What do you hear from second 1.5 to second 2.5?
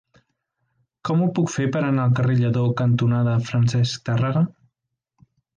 fer per anar al carrer